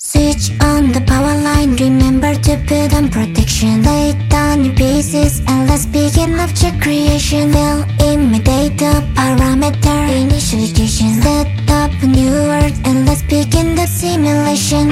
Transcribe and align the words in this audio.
Switch 0.00 0.52
on 0.62 0.92
the 0.92 1.00
power 1.08 1.34
line, 1.42 1.74
remember 1.74 2.32
to 2.32 2.56
put 2.68 2.94
on 2.94 3.08
protection. 3.08 3.82
Lay 3.82 4.14
down 4.28 4.64
your 4.64 4.74
pieces 4.76 5.42
and 5.48 5.68
let's 5.68 5.86
begin 5.86 6.34
after 6.38 6.70
creation. 6.80 7.50
Fill 7.50 7.82
in 8.06 8.30
my 8.30 8.38
data 8.38 9.02
parameter 9.16 10.00
initialization. 10.22 11.20
Set 11.20 11.48
up 11.70 11.90
a 12.00 12.06
new 12.06 12.30
world 12.30 12.74
and 12.84 13.06
let's 13.06 13.22
begin 13.22 13.74
the 13.74 13.88
simulation. 13.88 14.88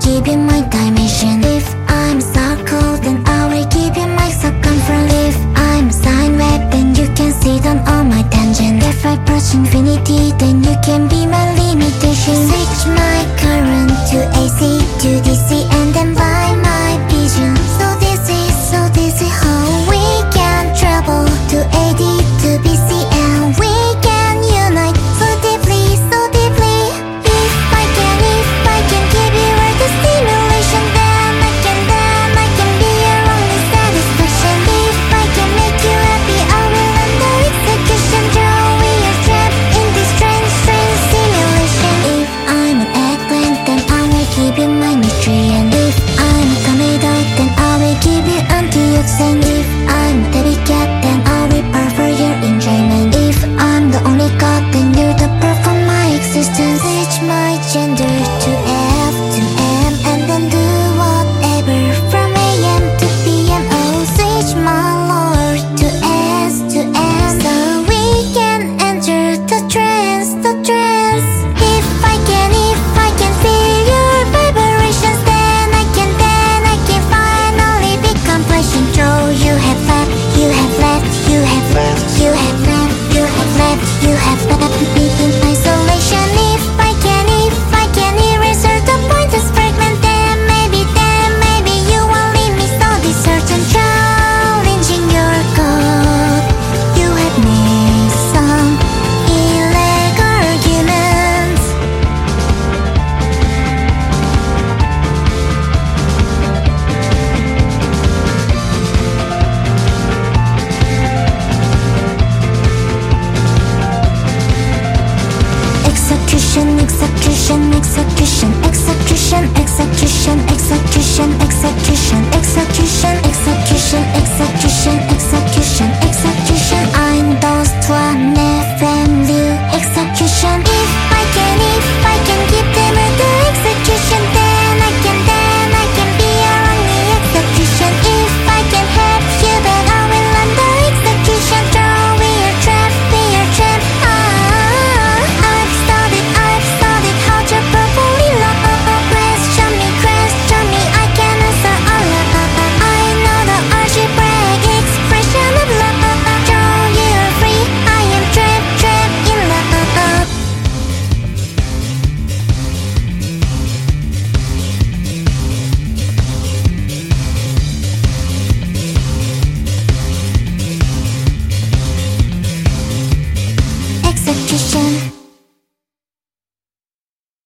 keeping 0.00 0.46
my 0.46 0.62
time 0.68 1.01